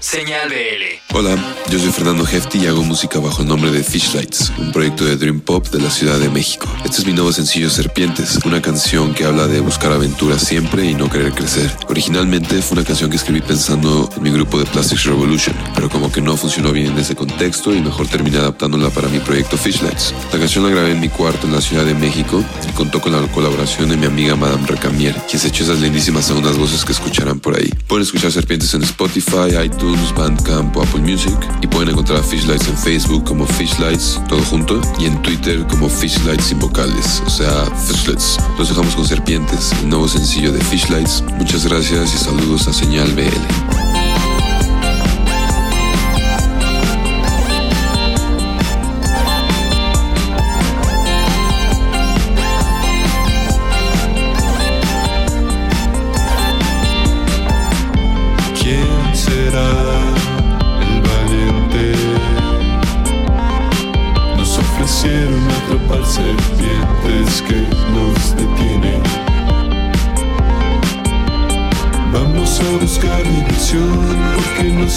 Señal 0.00 0.48
BL. 0.48 1.14
Hola, 1.14 1.36
yo 1.68 1.78
soy 1.78 1.92
Fernando 1.92 2.26
Hefti 2.26 2.60
y 2.60 2.66
hago 2.66 2.82
música 2.82 3.18
bajo 3.18 3.42
el 3.42 3.48
nombre 3.48 3.70
de 3.70 3.84
Fishlights, 3.84 4.50
un 4.56 4.72
proyecto 4.72 5.04
de 5.04 5.16
Dream 5.16 5.40
Pop 5.40 5.68
de 5.68 5.78
la 5.78 5.90
Ciudad 5.90 6.18
de 6.18 6.30
México. 6.30 6.66
Este 6.86 7.02
es 7.02 7.06
mi 7.06 7.12
nuevo 7.12 7.30
sencillo 7.32 7.68
Serpientes, 7.68 8.38
una 8.46 8.62
canción 8.62 9.12
que 9.12 9.26
habla 9.26 9.46
de 9.46 9.60
buscar 9.60 9.92
aventuras 9.92 10.40
siempre 10.42 10.86
y 10.86 10.94
no 10.94 11.10
querer 11.10 11.32
crecer. 11.32 11.70
Originalmente 11.88 12.62
fue 12.62 12.78
una 12.78 12.86
canción 12.86 13.10
que 13.10 13.16
escribí 13.16 13.42
pensando 13.42 14.08
en 14.16 14.22
mi 14.22 14.30
grupo 14.30 14.58
de 14.58 14.64
Plastics 14.64 15.04
Revolution, 15.04 15.54
pero 15.74 15.90
como 15.90 16.10
que 16.10 16.22
no 16.22 16.34
funcionó 16.34 16.72
bien 16.72 16.86
en 16.86 16.98
ese 16.98 17.14
contexto 17.14 17.74
y 17.74 17.82
mejor 17.82 18.08
terminé 18.08 18.38
adaptándola 18.38 18.88
para 18.88 19.08
mi 19.08 19.18
proyecto 19.18 19.58
Fishlights. 19.58 20.14
La 20.32 20.38
canción 20.38 20.64
la 20.64 20.70
grabé 20.70 20.92
en 20.92 21.00
mi 21.00 21.10
cuarto 21.10 21.46
en 21.46 21.52
la 21.52 21.60
Ciudad 21.60 21.84
de 21.84 21.94
México 21.94 22.42
y 22.66 22.72
contó 22.72 23.02
con 23.02 23.12
la 23.12 23.20
colaboración 23.32 23.90
de 23.90 23.98
mi 23.98 24.06
amiga 24.06 24.34
Madame 24.34 24.66
Recamier, 24.66 25.14
quien 25.28 25.38
se 25.38 25.48
echó 25.48 25.64
esas 25.64 25.80
lindísimas 25.80 26.24
segundas 26.24 26.56
voces 26.56 26.86
que 26.86 26.92
escucharán 26.92 27.38
por 27.38 27.58
ahí. 27.58 27.70
Pueden 27.86 28.04
escuchar 28.04 28.32
Serpientes 28.32 28.72
en 28.72 28.82
Spotify, 28.84 29.58
iTunes, 29.62 29.89
Bandcamp 30.16 30.76
o 30.76 30.82
Apple 30.82 31.00
Music 31.00 31.36
y 31.60 31.66
pueden 31.66 31.90
encontrar 31.90 32.22
Fishlights 32.22 32.68
en 32.68 32.76
Facebook 32.76 33.24
como 33.24 33.46
Fishlights, 33.46 34.20
todo 34.28 34.42
junto, 34.42 34.80
y 34.98 35.06
en 35.06 35.20
Twitter 35.22 35.66
como 35.66 35.88
Fishlights 35.88 36.44
sin 36.44 36.58
vocales, 36.58 37.22
o 37.26 37.30
sea, 37.30 37.66
Fishlights. 37.86 38.38
Los 38.58 38.68
dejamos 38.68 38.94
con 38.94 39.06
Serpientes, 39.06 39.72
el 39.82 39.88
nuevo 39.88 40.08
sencillo 40.08 40.52
de 40.52 40.60
Fishlights. 40.60 41.24
Muchas 41.38 41.66
gracias 41.66 42.14
y 42.14 42.18
saludos 42.18 42.68
a 42.68 42.72
Señal 42.72 43.12
BL. 43.12 43.89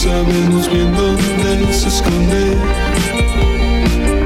Sabemos 0.04 0.70
bien 0.70 0.94
dónde 0.94 1.74
se 1.74 1.88
esconde. 1.88 2.58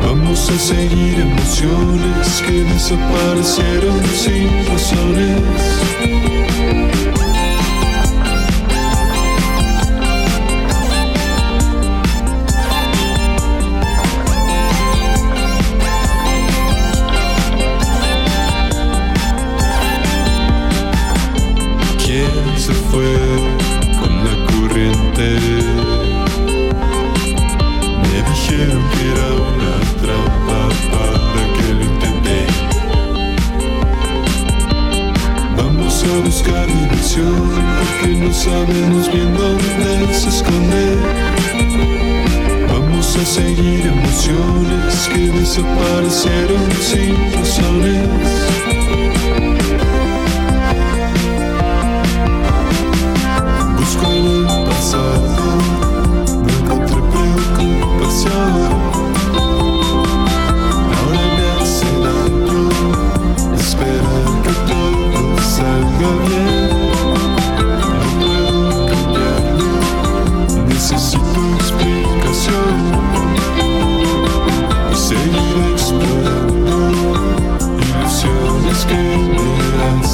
Vamos 0.01 0.49
a 0.49 0.57
seguir 0.57 1.19
emociones 1.19 2.41
que 2.47 2.63
desaparecieron 2.63 4.03
sin 4.05 4.47
razones. 4.67 6.46
Porque 37.23 38.15
no 38.15 38.33
sabemos 38.33 39.11
bien 39.11 39.33
dónde 39.35 40.13
se 40.13 40.29
esconde. 40.29 40.97
Vamos 42.67 43.15
a 43.15 43.25
seguir 43.25 43.85
emociones 43.85 45.09
que 45.13 45.39
desaparecieron 45.39 46.71
sin 46.81 47.33
razones. 47.33 48.56
все 74.97 75.15
нелегко, 75.15 76.07
и 77.77 78.07
все 78.07 78.33
не 78.65 78.73
скрыто 78.73 79.43
от 79.89 80.05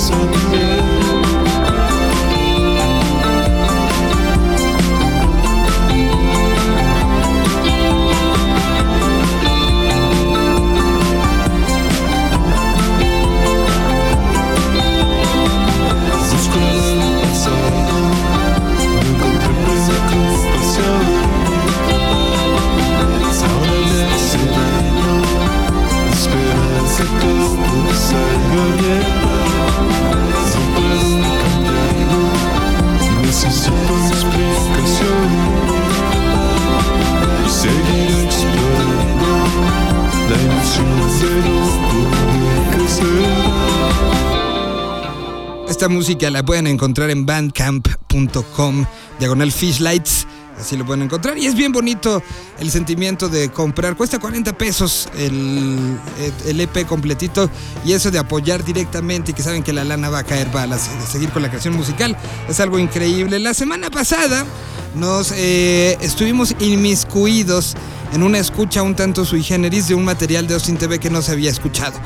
Esta 45.83 45.93
música 45.93 46.29
la 46.29 46.45
pueden 46.45 46.67
encontrar 46.67 47.09
en 47.09 47.25
bandcamp.com, 47.25 48.85
diagonal 49.19 49.51
fishlights. 49.51 50.25
Así 50.57 50.77
lo 50.77 50.85
pueden 50.85 51.01
encontrar. 51.01 51.37
Y 51.37 51.45
es 51.45 51.55
bien 51.55 51.73
bonito 51.73 52.23
el 52.57 52.71
sentimiento 52.71 53.27
de 53.27 53.49
comprar. 53.49 53.97
Cuesta 53.97 54.17
40 54.17 54.57
pesos 54.57 55.09
el, 55.17 55.99
el 56.47 56.61
EP 56.61 56.87
completito. 56.87 57.49
Y 57.83 57.91
eso 57.91 58.11
de 58.11 58.17
apoyar 58.17 58.63
directamente 58.63 59.31
y 59.31 59.33
que 59.33 59.43
saben 59.43 59.61
que 59.61 59.73
la 59.73 59.83
lana 59.83 60.07
va 60.07 60.19
a 60.19 60.23
caer 60.23 60.49
para 60.53 60.77
seguir 60.79 61.31
con 61.31 61.41
la 61.41 61.49
creación 61.49 61.75
musical. 61.75 62.15
Es 62.47 62.61
algo 62.61 62.79
increíble. 62.79 63.37
La 63.39 63.53
semana 63.53 63.89
pasada 63.89 64.45
nos 64.95 65.33
eh, 65.35 65.97
estuvimos 65.99 66.55
inmiscuidos 66.61 67.75
en 68.13 68.23
una 68.23 68.39
escucha 68.39 68.83
un 68.83 68.95
tanto 68.95 69.25
sui 69.25 69.43
generis 69.43 69.89
de 69.89 69.95
un 69.95 70.05
material 70.05 70.47
de 70.47 70.53
Austin 70.53 70.77
TV 70.77 70.99
que 70.99 71.09
no 71.09 71.21
se 71.21 71.33
había 71.33 71.51
escuchado. 71.51 71.99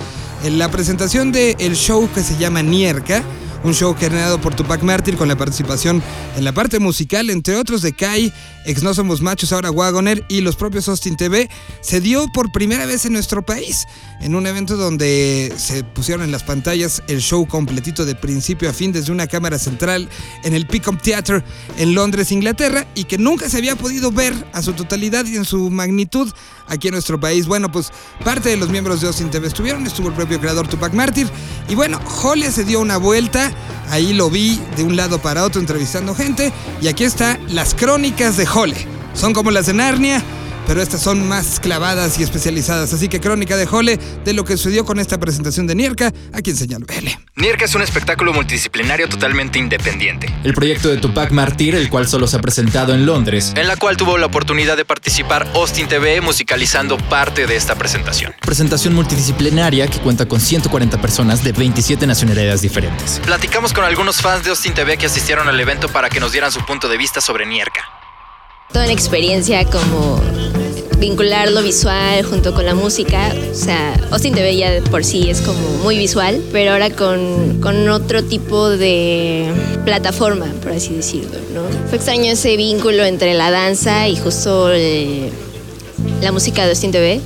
En 0.44 0.58
la 0.58 0.72
presentación 0.72 1.32
del 1.32 1.76
show 1.76 2.10
que 2.16 2.24
se 2.24 2.38
llama 2.38 2.64
Nierka, 2.64 3.22
un 3.68 3.74
show 3.74 3.94
creado 3.96 4.40
por 4.40 4.56
Tupac 4.56 4.82
Mártir 4.82 5.18
con 5.18 5.28
la 5.28 5.36
participación 5.36 6.02
en 6.38 6.46
la 6.46 6.54
parte 6.54 6.80
musical, 6.80 7.30
entre 7.30 7.58
otros 7.58 7.82
de 7.82 7.92
Kai, 7.92 8.32
Ex 8.68 8.84
No 8.84 8.94
Somos 8.94 9.22
Machos, 9.22 9.54
ahora 9.54 9.72
Wagoner 9.72 10.26
y 10.28 10.42
los 10.42 10.58
propios 10.58 10.90
Austin 10.90 11.16
TV, 11.16 11.50
se 11.80 12.02
dio 12.02 12.28
por 12.34 12.52
primera 12.52 12.86
vez 12.86 13.06
en 13.06 13.14
nuestro 13.14 13.42
país, 13.42 13.88
en 14.20 14.36
un 14.36 14.46
evento 14.46 14.76
donde 14.76 15.54
se 15.56 15.86
pusieron 15.86 16.24
en 16.24 16.34
las 16.34 16.44
pantallas 16.44 17.02
el 17.08 17.22
show 17.22 17.48
completito 17.48 18.06
de 18.06 18.14
principio 18.14 18.70
a 18.70 18.74
fin 18.74 18.92
desde 18.92 19.14
una 19.14 19.26
cámara 19.26 19.58
central 19.58 20.10
en 20.44 20.54
el 20.54 20.68
Pickup 20.68 21.02
Theatre 21.02 21.46
en 21.78 21.96
Londres, 21.96 22.34
Inglaterra, 22.34 22.86
y 22.94 23.06
que 23.06 23.18
nunca 23.18 23.50
se 23.50 23.58
había 23.58 23.78
podido 23.78 24.12
ver 24.12 24.34
a 24.52 24.62
su 24.62 24.74
totalidad 24.74 25.26
y 25.26 25.38
en 25.38 25.46
su 25.46 25.70
magnitud 25.70 26.30
aquí 26.68 26.90
en 26.90 26.94
nuestro 26.94 27.20
país. 27.20 27.48
Bueno, 27.48 27.72
pues 27.72 27.92
parte 28.26 28.50
de 28.50 28.58
los 28.58 28.68
miembros 28.68 29.00
de 29.00 29.08
Austin 29.08 29.30
TV 29.30 29.48
estuvieron, 29.48 29.88
estuvo 29.88 30.10
el 30.10 30.14
propio 30.14 30.42
creador 30.42 30.68
Tupac 30.68 30.94
Mártir, 30.94 31.30
y 31.70 31.76
bueno, 31.76 32.00
Jole 32.04 32.52
se 32.52 32.66
dio 32.66 32.82
una 32.82 32.98
vuelta, 32.98 33.54
ahí 33.90 34.14
lo 34.14 34.30
vi 34.30 34.60
de 34.76 34.84
un 34.84 34.96
lado 34.96 35.20
para 35.20 35.44
otro 35.44 35.62
entrevistando 35.62 36.16
gente, 36.16 36.52
y 36.82 36.88
aquí 36.88 37.04
está 37.04 37.40
las 37.50 37.74
crónicas 37.74 38.38
de 38.38 38.46
Jole. 38.46 38.88
Son 39.14 39.34
como 39.34 39.52
las 39.52 39.66
de 39.66 39.74
Narnia, 39.74 40.22
pero 40.68 40.82
estas 40.82 41.02
son 41.02 41.28
más 41.28 41.60
clavadas 41.60 42.20
y 42.20 42.24
especializadas. 42.24 42.94
Así 42.94 43.08
que 43.08 43.20
crónica 43.20 43.56
de 43.58 43.66
Jole 43.66 43.98
de 43.98 44.34
lo 44.34 44.44
que 44.44 44.58
sucedió 44.58 44.86
con 44.86 45.00
esta 45.00 45.18
presentación 45.18 45.66
de 45.66 45.76
Nierka, 45.76 46.14
aquí 46.34 46.52
en 46.52 46.58
Señal 46.58 46.84
BL. 46.84 47.08
NIRCA 47.38 47.66
es 47.66 47.76
un 47.76 47.82
espectáculo 47.84 48.34
multidisciplinario 48.34 49.08
totalmente 49.08 49.60
independiente, 49.60 50.34
El 50.44 50.54
proyecto 50.54 50.90
de 50.90 50.98
Tupac 50.98 51.32
Martyr, 51.32 51.76
el 51.76 51.90
cual 51.90 52.08
solo 52.08 52.28
se 52.28 52.38
ha 52.38 52.40
presentado 52.40 52.94
en 52.94 53.06
Londres. 53.06 53.54
en 53.56 53.68
la 53.68 53.76
cual 53.78 53.96
tuvo 53.96 54.18
la 54.18 54.26
oportunidad 54.26 54.76
de 54.76 54.86
participar 54.86 55.48
Austin 55.54 55.88
TV 55.88 56.20
musicalizando 56.22 56.98
parte 56.98 57.46
de 57.46 57.56
esta 57.56 57.76
presentación. 57.76 58.34
Presentación 58.42 58.96
multidisciplinaria 58.96 59.88
que 59.88 60.00
cuenta 60.00 60.28
con 60.28 60.42
140 60.42 61.00
personas 61.00 61.44
de 61.44 61.52
27 61.52 62.08
nacionalidades 62.08 62.62
diferentes. 62.62 63.22
Platicamos 63.24 63.72
con 63.72 63.84
algunos 63.86 64.22
fans 64.22 64.44
de 64.44 64.50
Austin 64.50 64.74
TV 64.74 64.98
que 64.98 65.06
asistieron 65.06 65.48
al 65.48 65.60
evento 65.60 65.90
para 65.90 66.10
que 66.10 66.20
nos 66.20 66.32
dieran 66.32 66.52
su 66.52 66.66
punto 66.66 66.90
de 66.90 66.98
vista 66.98 67.22
sobre 67.22 67.46
Nierka. 67.46 67.97
Toda 68.72 68.84
una 68.84 68.94
experiencia 68.94 69.64
como 69.66 70.22
vincular 71.00 71.52
lo 71.52 71.64
visual 71.64 72.24
junto 72.24 72.54
con 72.54 72.66
la 72.66 72.76
música. 72.76 73.34
O 73.52 73.56
sea, 73.56 73.94
Austin 74.12 74.34
TV 74.34 74.58
ya 74.58 74.82
por 74.92 75.06
sí 75.06 75.30
es 75.30 75.42
como 75.42 75.60
muy 75.84 75.98
visual, 75.98 76.44
pero 76.52 76.74
ahora 76.74 76.90
con, 76.90 77.62
con 77.62 77.88
otro 77.90 78.24
tipo 78.24 78.70
de 78.70 79.50
plataforma, 79.86 80.48
por 80.62 80.74
así 80.74 80.94
decirlo. 80.94 81.40
Fue 81.88 81.98
extraño 81.98 82.32
ese 82.32 82.58
vínculo 82.58 83.06
entre 83.06 83.34
la 83.34 83.52
danza 83.52 84.08
y 84.10 84.18
justo 84.18 84.70
la 86.22 86.32
música 86.32 86.64
de 86.64 86.70
Austin 86.72 86.92
TV, 86.92 87.22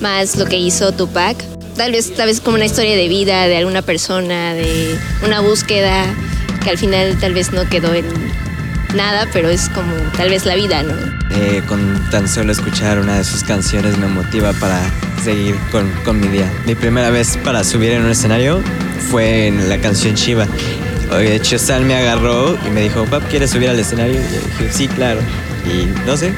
más 0.00 0.36
lo 0.36 0.46
que 0.46 0.58
hizo 0.58 0.92
Tupac. 0.92 1.44
Tal 1.76 1.92
vez, 1.92 2.14
tal 2.14 2.26
vez 2.26 2.40
como 2.40 2.56
una 2.56 2.64
historia 2.64 2.96
de 2.96 3.08
vida 3.08 3.46
de 3.46 3.58
alguna 3.58 3.82
persona, 3.82 4.54
de 4.54 4.98
una 5.24 5.40
búsqueda 5.40 6.06
que 6.64 6.70
al 6.70 6.78
final 6.78 7.18
tal 7.20 7.34
vez 7.34 7.52
no 7.52 7.68
quedó 7.68 7.94
en 7.94 8.06
nada, 8.94 9.26
pero 9.32 9.48
es 9.48 9.68
como 9.68 9.94
tal 10.16 10.30
vez 10.30 10.44
la 10.46 10.54
vida, 10.54 10.82
¿no? 10.82 10.94
Eh, 11.30 11.62
con 11.66 11.98
tan 12.10 12.28
solo 12.28 12.52
escuchar 12.52 12.98
una 12.98 13.16
de 13.16 13.24
sus 13.24 13.44
canciones 13.44 13.98
me 13.98 14.06
motiva 14.06 14.52
para 14.54 14.80
seguir 15.22 15.56
con, 15.70 15.90
con 16.04 16.20
mi 16.20 16.28
día. 16.28 16.50
Mi 16.66 16.74
primera 16.74 17.10
vez 17.10 17.36
para 17.38 17.64
subir 17.64 17.92
en 17.92 18.04
un 18.04 18.10
escenario 18.10 18.62
fue 19.10 19.46
en 19.46 19.68
la 19.68 19.78
canción 19.78 20.14
Shiva. 20.14 20.46
De 21.10 21.36
hecho, 21.36 21.58
Sal 21.58 21.84
me 21.84 21.96
agarró 21.96 22.58
y 22.66 22.70
me 22.70 22.82
dijo, 22.82 23.04
Pap, 23.06 23.22
¿quieres 23.28 23.50
subir 23.50 23.70
al 23.70 23.78
escenario? 23.78 24.14
Y 24.14 24.34
yo 24.34 24.40
dije, 24.40 24.72
sí, 24.72 24.88
claro. 24.88 25.20
Y 25.64 25.86
no 26.06 26.16
sé, 26.16 26.32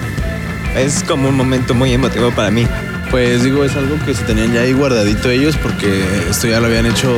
es 0.76 1.02
como 1.02 1.28
un 1.28 1.36
momento 1.36 1.74
muy 1.74 1.92
emotivo 1.92 2.30
para 2.30 2.50
mí. 2.50 2.66
Pues 3.10 3.42
digo, 3.42 3.64
es 3.64 3.74
algo 3.74 3.98
que 4.04 4.14
se 4.14 4.22
tenían 4.22 4.52
ya 4.52 4.60
ahí 4.60 4.72
guardadito 4.72 5.30
ellos 5.30 5.56
porque 5.56 6.04
esto 6.30 6.46
ya 6.46 6.60
lo 6.60 6.66
habían 6.66 6.86
hecho, 6.86 7.12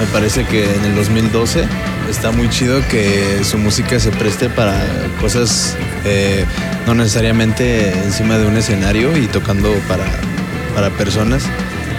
me 0.00 0.06
parece 0.06 0.44
que 0.44 0.64
en 0.74 0.84
el 0.84 0.94
2012. 0.96 1.64
Está 2.10 2.30
muy 2.30 2.48
chido 2.48 2.80
que 2.88 3.42
su 3.44 3.58
música 3.58 3.98
se 3.98 4.10
preste 4.10 4.48
para 4.48 4.84
cosas 5.20 5.76
eh, 6.04 6.44
no 6.86 6.94
necesariamente 6.94 7.92
encima 8.04 8.38
de 8.38 8.46
un 8.46 8.56
escenario 8.56 9.16
y 9.16 9.26
tocando 9.26 9.72
para, 9.88 10.04
para 10.74 10.90
personas, 10.90 11.44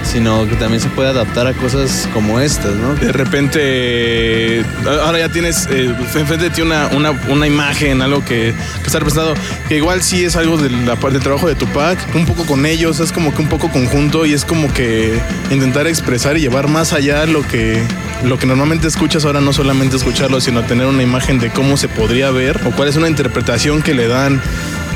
sino 0.07 0.47
que 0.47 0.55
también 0.55 0.81
se 0.81 0.89
puede 0.89 1.09
adaptar 1.09 1.47
a 1.47 1.53
cosas 1.53 2.07
como 2.13 2.39
estas, 2.39 2.75
¿no? 2.75 2.95
De 2.95 3.11
repente, 3.11 4.63
ahora 5.03 5.19
ya 5.19 5.29
tienes 5.29 5.67
eh, 5.69 5.93
enfrente 6.15 6.45
de 6.45 6.49
ti 6.49 6.61
una, 6.61 6.87
una, 6.87 7.11
una 7.29 7.45
imagen, 7.45 8.01
algo 8.01 8.23
que, 8.23 8.53
que 8.81 8.85
está 8.85 8.99
representado, 8.99 9.35
que 9.67 9.77
igual 9.77 10.01
sí 10.01 10.23
es 10.23 10.35
algo 10.35 10.57
de 10.57 10.69
la 10.69 10.95
parte 10.95 11.15
del 11.15 11.23
trabajo 11.23 11.47
de 11.47 11.55
Tupac, 11.55 11.99
un 12.15 12.25
poco 12.25 12.45
con 12.45 12.65
ellos, 12.65 12.99
es 12.99 13.11
como 13.11 13.33
que 13.33 13.41
un 13.41 13.49
poco 13.49 13.69
conjunto 13.69 14.25
y 14.25 14.33
es 14.33 14.45
como 14.45 14.73
que 14.73 15.19
intentar 15.51 15.87
expresar 15.87 16.37
y 16.37 16.41
llevar 16.41 16.67
más 16.67 16.93
allá 16.93 17.25
lo 17.25 17.41
que, 17.41 17.81
lo 18.23 18.39
que 18.39 18.45
normalmente 18.45 18.87
escuchas 18.87 19.25
ahora, 19.25 19.41
no 19.41 19.53
solamente 19.53 19.97
escucharlo, 19.97 20.41
sino 20.41 20.63
tener 20.63 20.87
una 20.87 21.03
imagen 21.03 21.39
de 21.39 21.49
cómo 21.49 21.77
se 21.77 21.89
podría 21.89 22.31
ver 22.31 22.61
o 22.65 22.71
cuál 22.71 22.87
es 22.87 22.95
una 22.95 23.07
interpretación 23.07 23.81
que 23.81 23.93
le 23.93 24.07
dan 24.07 24.41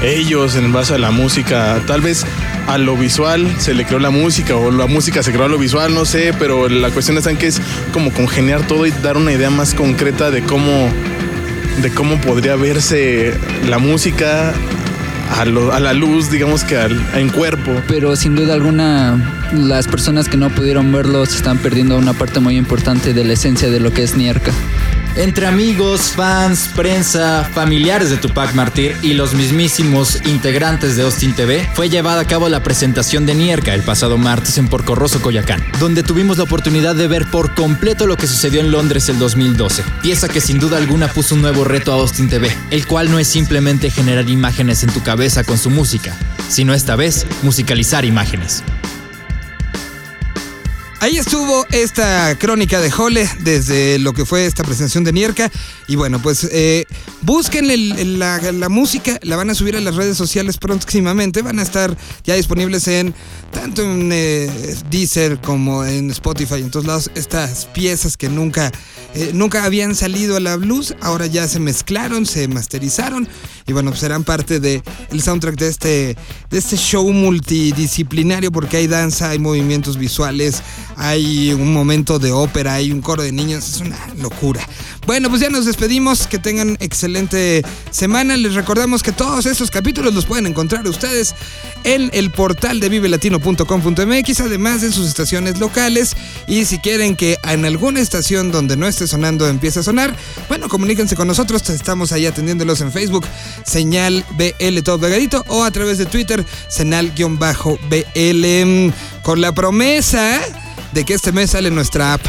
ellos 0.01 0.55
en 0.55 0.71
base 0.73 0.95
a 0.95 0.97
la 0.97 1.11
música. 1.11 1.79
Tal 1.85 2.01
vez 2.01 2.25
a 2.67 2.77
lo 2.77 2.95
visual 2.95 3.47
se 3.59 3.73
le 3.73 3.85
creó 3.85 3.99
la 3.99 4.09
música 4.11 4.55
o 4.55 4.71
la 4.71 4.87
música 4.87 5.23
se 5.23 5.31
creó 5.31 5.45
a 5.45 5.49
lo 5.49 5.57
visual, 5.57 5.93
no 5.93 6.05
sé, 6.05 6.33
pero 6.37 6.69
la 6.69 6.89
cuestión 6.89 7.17
está 7.17 7.31
en 7.31 7.37
que 7.37 7.47
es 7.47 7.61
como 7.93 8.11
congeniar 8.11 8.65
todo 8.67 8.85
y 8.85 8.91
dar 8.91 9.17
una 9.17 9.31
idea 9.31 9.49
más 9.49 9.73
concreta 9.73 10.31
de 10.31 10.41
cómo, 10.43 10.89
de 11.81 11.89
cómo 11.91 12.19
podría 12.21 12.55
verse 12.55 13.33
la 13.67 13.77
música 13.77 14.53
a, 15.37 15.45
la 15.45 15.93
luz, 15.93 16.29
digamos 16.29 16.63
que 16.63 16.77
al- 16.77 17.01
en 17.15 17.29
cuerpo. 17.29 17.71
Pero 17.87 18.15
sin 18.15 18.35
duda 18.35 18.53
alguna, 18.53 19.17
las 19.53 19.87
personas 19.87 20.27
que 20.27 20.35
no 20.37 20.49
pudieron 20.49 20.91
verlo 20.91 21.25
se 21.25 21.37
están 21.37 21.57
perdiendo 21.57 21.97
una 21.97 22.13
parte 22.13 22.39
muy 22.39 22.57
importante 22.57 23.13
de 23.13 23.23
la 23.23 23.33
esencia 23.33 23.69
de 23.69 23.79
lo 23.79 23.93
que 23.93 24.03
es 24.03 24.15
Nierka. 24.15 24.51
Entre 25.15 25.45
amigos, 25.45 26.13
fans, 26.15 26.69
prensa, 26.73 27.43
familiares 27.53 28.09
de 28.09 28.17
Tupac 28.17 28.53
Martyr 28.53 28.95
y 29.01 29.13
los 29.13 29.33
mismísimos 29.33 30.21
integrantes 30.25 30.95
de 30.95 31.03
Austin 31.03 31.33
TV, 31.33 31.69
fue 31.73 31.89
llevada 31.89 32.21
a 32.21 32.25
cabo 32.25 32.47
la 32.47 32.63
presentación 32.63 33.25
de 33.25 33.35
Nierka 33.35 33.73
el 33.73 33.83
pasado 33.83 34.17
martes 34.17 34.57
en 34.57 34.69
Porcorroso, 34.69 35.21
Coyacán, 35.21 35.61
donde 35.81 36.01
tuvimos 36.01 36.37
la 36.37 36.45
oportunidad 36.45 36.95
de 36.95 37.09
ver 37.09 37.25
por 37.29 37.53
completo 37.55 38.07
lo 38.07 38.15
que 38.15 38.25
sucedió 38.25 38.61
en 38.61 38.71
Londres 38.71 39.09
el 39.09 39.19
2012. 39.19 39.83
Pieza 40.01 40.29
que 40.29 40.39
sin 40.39 40.59
duda 40.59 40.77
alguna 40.77 41.09
puso 41.09 41.35
un 41.35 41.41
nuevo 41.41 41.65
reto 41.65 41.91
a 41.91 41.97
Austin 41.97 42.29
TV, 42.29 42.55
el 42.69 42.87
cual 42.87 43.11
no 43.11 43.19
es 43.19 43.27
simplemente 43.27 43.91
generar 43.91 44.29
imágenes 44.29 44.81
en 44.83 44.91
tu 44.91 45.03
cabeza 45.03 45.43
con 45.43 45.57
su 45.57 45.69
música, 45.69 46.15
sino 46.47 46.73
esta 46.73 46.95
vez 46.95 47.25
musicalizar 47.43 48.05
imágenes. 48.05 48.63
Ahí 51.01 51.17
estuvo 51.17 51.65
esta 51.71 52.37
crónica 52.37 52.79
de 52.79 52.91
Jole 52.91 53.27
desde 53.39 53.97
lo 53.97 54.13
que 54.13 54.23
fue 54.23 54.45
esta 54.45 54.63
presentación 54.63 55.03
de 55.03 55.11
Nierka. 55.11 55.51
Y 55.87 55.95
bueno, 55.95 56.21
pues 56.21 56.47
eh, 56.51 56.85
busquen 57.23 58.19
la, 58.19 58.69
música, 58.69 59.17
la 59.23 59.35
van 59.35 59.49
a 59.49 59.55
subir 59.55 59.75
a 59.75 59.81
las 59.81 59.95
redes 59.95 60.15
sociales 60.15 60.59
próximamente. 60.59 61.41
Van 61.41 61.57
a 61.57 61.63
estar 61.63 61.97
ya 62.23 62.35
disponibles 62.35 62.87
en 62.87 63.15
tanto 63.51 63.81
en 63.81 64.11
eh, 64.13 64.47
Deezer 64.91 65.39
como 65.41 65.83
en 65.83 66.11
Spotify. 66.11 66.61
En 66.61 66.69
todos 66.69 66.85
lados, 66.85 67.11
estas 67.15 67.65
piezas 67.65 68.15
que 68.15 68.29
nunca, 68.29 68.71
eh, 69.15 69.31
nunca 69.33 69.63
habían 69.63 69.95
salido 69.95 70.37
a 70.37 70.39
la 70.39 70.55
luz, 70.55 70.93
ahora 71.01 71.25
ya 71.25 71.47
se 71.47 71.59
mezclaron, 71.59 72.27
se 72.27 72.47
masterizaron. 72.47 73.27
Y 73.65 73.73
bueno, 73.73 73.89
pues 73.89 74.01
serán 74.01 74.23
parte 74.23 74.59
del 74.59 74.83
el 75.09 75.21
soundtrack 75.21 75.55
de 75.55 75.67
este, 75.67 76.17
de 76.49 76.57
este 76.57 76.77
show 76.77 77.11
multidisciplinario 77.11 78.51
porque 78.51 78.77
hay 78.77 78.87
danza, 78.87 79.29
hay 79.29 79.39
movimientos 79.39 79.97
visuales, 79.97 80.61
hay 80.95 81.53
un 81.53 81.73
momento 81.73 82.19
de 82.19 82.31
ópera, 82.31 82.75
hay 82.75 82.91
un 82.91 83.01
coro 83.01 83.23
de 83.23 83.31
niños, 83.31 83.67
es 83.67 83.81
una 83.81 83.97
locura. 84.17 84.67
Bueno, 85.07 85.29
pues 85.29 85.41
ya 85.41 85.49
nos 85.49 85.65
despedimos, 85.65 86.27
que 86.27 86.37
tengan 86.37 86.77
excelente 86.79 87.63
semana. 87.89 88.37
Les 88.37 88.53
recordamos 88.53 89.01
que 89.01 89.11
todos 89.11 89.45
estos 89.45 89.71
capítulos 89.71 90.13
los 90.13 90.25
pueden 90.25 90.47
encontrar 90.47 90.87
ustedes 90.87 91.33
en 91.83 92.09
el 92.13 92.31
portal 92.31 92.79
de 92.79 92.89
vivelatino.com.mx, 92.89 94.39
además 94.39 94.81
de 94.81 94.91
sus 94.91 95.07
estaciones 95.07 95.59
locales. 95.59 96.15
Y 96.47 96.65
si 96.65 96.77
quieren 96.79 97.15
que 97.15 97.37
en 97.43 97.65
alguna 97.65 97.99
estación 97.99 98.51
donde 98.51 98.77
no 98.77 98.87
esté 98.87 99.07
sonando 99.07 99.47
empiece 99.47 99.79
a 99.79 99.83
sonar, 99.83 100.15
bueno, 100.47 100.69
comuníquense 100.69 101.15
con 101.15 101.27
nosotros, 101.27 101.67
estamos 101.69 102.11
ahí 102.11 102.25
atendiéndolos 102.25 102.81
en 102.81 102.91
Facebook, 102.91 103.25
señal 103.65 104.23
BL 104.37 104.81
todo 104.83 104.99
pegadito, 104.99 105.43
o 105.47 105.63
a 105.63 105.71
través 105.71 105.97
de 105.97 106.05
Twitter, 106.05 106.45
señal-BL, 106.67 107.15
con 109.23 109.41
la 109.41 109.51
promesa 109.51 110.41
de 110.93 111.05
que 111.05 111.13
este 111.13 111.31
mes 111.31 111.51
sale 111.51 111.71
nuestra 111.71 112.13
app 112.13 112.21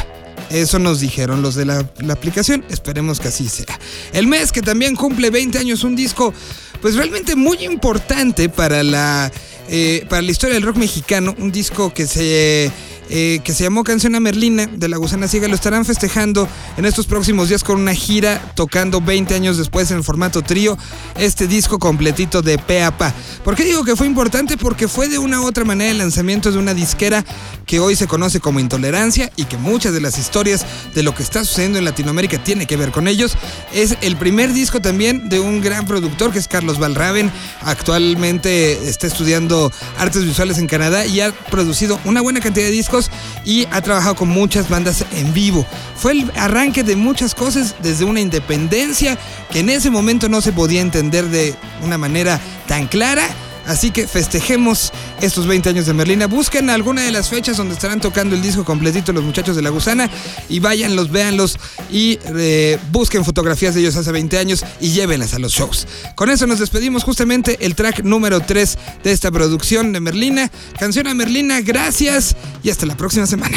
Eso 0.51 0.79
nos 0.79 1.01
dijeron 1.01 1.43
los 1.43 1.55
de 1.55 1.65
la, 1.65 1.79
aplicación. 2.11 2.65
Esperemos 2.69 3.21
que 3.21 3.29
así 3.29 3.49
sea. 3.49 3.79
El 4.13 4.27
mes 4.27 4.53
que 4.53 4.63
también 4.63 4.97
cumple 4.97 5.31
20 5.31 5.59
años, 5.59 5.85
un 5.85 5.97
disco 5.97 6.35
pues 6.81 6.97
realmente 6.97 7.37
muy 7.37 7.65
importante 7.65 8.49
para 8.49 8.83
la, 8.83 9.31
eh, 9.69 10.05
para 10.09 10.21
la 10.21 10.31
historia 10.31 10.55
del 10.55 10.65
rock 10.65 10.77
mexicano. 10.77 11.35
Un 11.39 11.53
disco 11.53 11.95
que 11.95 12.07
se 12.07 12.71
eh, 13.15 13.41
que 13.45 13.53
se 13.53 13.63
llamó 13.63 13.85
Canción 13.85 14.15
a 14.15 14.21
Merlina 14.21 14.67
de 14.67 14.89
la 14.89 14.97
Gusana 14.97 15.29
Ciega. 15.29 15.47
Lo 15.47 15.55
estarán 15.55 15.85
festejando 15.85 16.49
en 16.79 16.87
estos 16.87 17.07
próximos 17.07 17.51
días 17.51 17.63
con 17.63 17.79
una 17.79 17.95
gira 17.95 18.41
tocando 18.55 19.03
20 19.03 19.35
años 19.35 19.59
después 19.59 19.91
en 19.91 19.99
el 19.99 20.03
formato 20.03 20.41
trío 20.41 20.79
este 21.17 21.47
disco 21.47 21.79
completito 21.79 22.41
de 22.41 22.57
pe 22.57 22.83
a 22.83 22.97
pa. 22.97 23.13
¿Por 23.45 23.55
qué 23.55 23.65
digo 23.65 23.85
que 23.85 23.97
fue 23.97 24.07
importante? 24.07 24.57
Porque 24.57 24.89
fue 24.89 25.11
de 25.11 25.19
una 25.19 25.43
u 25.43 25.45
otra 25.45 25.65
manera 25.67 25.91
el 25.91 25.99
lanzamiento 25.99 26.51
de 26.51 26.57
una 26.57 26.73
disquera 26.73 27.23
que 27.67 27.81
hoy 27.81 27.97
se 27.97 28.07
conoce 28.07 28.41
como 28.41 28.61
Intolerancia 28.61 29.31
y 29.37 29.45
que 29.45 29.59
muchas 29.59 29.93
de 29.93 30.01
las 30.01 30.17
historias 30.17 30.65
de 30.95 31.03
lo 31.03 31.15
que 31.15 31.23
está 31.23 31.45
sucediendo 31.45 31.79
en 31.79 31.85
Latinoamérica 31.85 32.43
tiene 32.43 32.67
que 32.67 32.79
ver 32.79 32.93
con 32.93 33.09
ellos. 33.09 33.37
Es 33.75 33.99
el 34.01 34.17
primer 34.17 34.55
disco 34.55 34.81
también 34.81 35.29
de 35.29 35.39
un 35.39 35.61
gran 35.61 35.85
productor 35.85 36.33
que 36.33 36.39
es 36.39 36.49
Carlos 36.49 36.79
Valraven. 36.79 37.31
Actualmente 37.61 38.89
está 38.89 39.07
estudiando 39.07 39.71
artes 39.99 40.25
visuales 40.25 40.57
en 40.57 40.67
Canadá 40.67 41.05
y 41.05 41.21
ha 41.21 41.31
producido 41.51 42.01
una 42.07 42.23
buena 42.23 42.41
cantidad 42.41 42.65
de 42.65 42.73
discos 42.73 43.02
y 43.45 43.67
ha 43.71 43.81
trabajado 43.81 44.15
con 44.15 44.29
muchas 44.29 44.69
bandas 44.69 45.05
en 45.13 45.33
vivo. 45.33 45.67
Fue 45.97 46.13
el 46.13 46.33
arranque 46.37 46.83
de 46.83 46.97
muchas 46.97 47.35
cosas 47.35 47.75
desde 47.83 48.05
una 48.05 48.21
independencia 48.21 49.19
que 49.51 49.61
en 49.61 49.71
ese 49.71 49.91
momento 49.91 50.29
no 50.29 50.41
se 50.41 50.53
podía 50.53 50.81
entender 50.81 51.29
de 51.29 51.55
una 51.83 51.99
manera 51.99 52.41
tan 52.67 52.87
clara. 52.87 53.27
Así 53.67 53.91
que 53.91 54.09
festejemos 54.09 54.93
estos 55.23 55.47
20 55.47 55.71
años 55.71 55.87
de 55.87 55.95
Merlina. 55.95 56.27
Busquen 56.27 56.69
alguna 56.69 57.03
de 57.03 57.13
las 57.13 57.31
fechas 57.31 57.57
donde 57.57 57.75
estarán 57.75 58.01
tocando 58.01 58.35
el 58.35 58.43
disco 58.43 58.65
completito 58.65 59.13
los 59.13 59.25
muchachos 59.25 59.57
de 59.57 59.63
La 59.63 59.71
Gusana 59.71 60.11
y 60.49 60.61
váyanlos, 60.61 61.11
véanlos 61.11 61.59
y 61.91 62.19
eh, 62.37 62.79
busquen 62.91 63.25
fotografías 63.25 63.75
de 63.75 63.81
ellos 63.81 63.97
hace 63.97 64.13
20 64.13 64.37
años 64.39 64.65
y 64.81 64.91
llévenlas 64.91 65.33
a 65.35 65.39
los 65.39 65.53
shows. 65.53 65.87
Con 66.17 66.29
eso 66.29 66.47
nos 66.47 66.59
despedimos 66.59 67.05
justamente 67.05 67.59
el 67.65 67.75
track 67.75 68.03
número 68.03 68.41
3 68.41 68.79
de 69.05 69.13
esta 69.13 69.31
producción 69.31 69.93
de 69.93 70.01
Merlina. 70.01 70.51
Canción 70.79 71.07
a 71.07 71.15
Merlina, 71.15 71.61
gracias 71.61 72.37
y 72.63 72.71
hasta 72.71 72.87
la 72.87 72.97
próxima 72.97 73.27
semana. 73.27 73.57